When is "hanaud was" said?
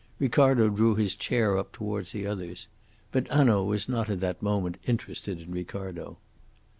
3.27-3.87